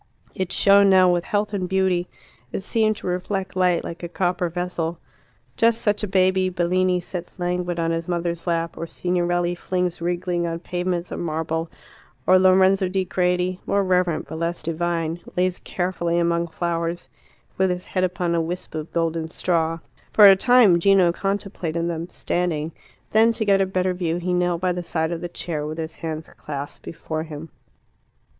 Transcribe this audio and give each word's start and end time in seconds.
It 0.33 0.51
shone 0.51 0.89
now 0.89 1.11
with 1.13 1.23
health 1.25 1.53
and 1.53 1.69
beauty: 1.69 2.07
it 2.51 2.61
seemed 2.61 2.97
to 2.97 3.05
reflect 3.05 3.55
light, 3.55 3.83
like 3.83 4.01
a 4.01 4.09
copper 4.09 4.49
vessel. 4.49 4.97
Just 5.57 5.79
such 5.79 6.01
a 6.01 6.07
baby 6.07 6.49
Bellini 6.49 6.99
sets 6.99 7.37
languid 7.37 7.79
on 7.79 7.91
his 7.91 8.07
mother's 8.07 8.47
lap, 8.47 8.75
or 8.79 8.87
Signorelli 8.87 9.53
flings 9.53 10.01
wriggling 10.01 10.47
on 10.47 10.57
pavements 10.57 11.11
of 11.11 11.19
marble, 11.19 11.69
or 12.25 12.39
Lorenzo 12.39 12.87
di 12.89 13.05
Credi, 13.05 13.59
more 13.67 13.83
reverent 13.83 14.27
but 14.27 14.39
less 14.39 14.63
divine, 14.63 15.19
lays 15.37 15.59
carefully 15.59 16.17
among 16.17 16.47
flowers, 16.47 17.07
with 17.59 17.69
his 17.69 17.85
head 17.85 18.03
upon 18.03 18.33
a 18.33 18.41
wisp 18.41 18.73
of 18.73 18.91
golden 18.91 19.27
straw. 19.27 19.77
For 20.13 20.25
a 20.25 20.35
time 20.35 20.79
Gino 20.79 21.11
contemplated 21.11 21.87
them 21.87 22.09
standing. 22.09 22.71
Then, 23.11 23.33
to 23.33 23.45
get 23.45 23.61
a 23.61 23.67
better 23.67 23.93
view, 23.93 24.17
he 24.17 24.33
knelt 24.33 24.61
by 24.61 24.71
the 24.71 24.81
side 24.81 25.11
of 25.11 25.21
the 25.21 25.29
chair, 25.29 25.63
with 25.63 25.77
his 25.77 25.93
hands 25.97 26.27
clasped 26.37 26.83
before 26.83 27.21
him. 27.21 27.49